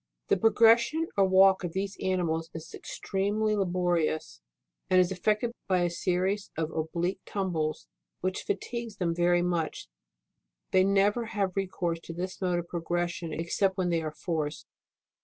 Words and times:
10. 0.29 0.35
The 0.35 0.41
progression 0.41 1.09
or 1.15 1.25
walk 1.27 1.63
of 1.63 1.73
these 1.73 1.95
animals 2.01 2.49
is 2.55 2.73
extremely 2.73 3.55
laborious, 3.55 4.41
and 4.89 4.99
is 4.99 5.11
effected 5.11 5.51
by 5.67 5.81
a 5.83 5.91
series 5.91 6.49
of 6.57 6.71
oblique 6.71 7.19
tumbles, 7.23 7.85
which 8.19 8.41
fatigues 8.41 8.95
them 8.97 9.13
very 9.13 9.43
much; 9.43 9.89
they 10.71 10.83
never 10.83 11.25
have 11.25 11.55
recourse 11.55 11.99
to 11.99 12.13
this 12.15 12.41
mode 12.41 12.57
of 12.57 12.67
progression, 12.67 13.31
except 13.31 13.77
when 13.77 13.89
they 13.89 14.01
are 14.01 14.09
forced. 14.09 14.65